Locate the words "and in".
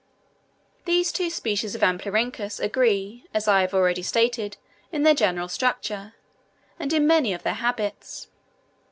6.79-7.05